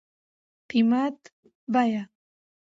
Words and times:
قيمت 0.69 1.17
√ 1.31 1.31
بيه 1.73 2.03